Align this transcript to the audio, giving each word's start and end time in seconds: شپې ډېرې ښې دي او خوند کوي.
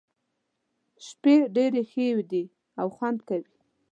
شپې 1.05 1.35
ډېرې 1.55 1.81
ښې 1.91 2.07
دي 2.31 2.43
او 2.79 2.87
خوند 2.95 3.19
کوي. 3.27 3.51